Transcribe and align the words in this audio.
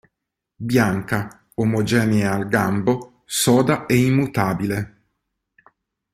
Bianca, 0.69 1.45
omogenea 1.63 2.33
al 2.33 2.47
gambo, 2.47 3.21
soda 3.23 3.85
e 3.85 3.97
immutabile. 3.97 5.01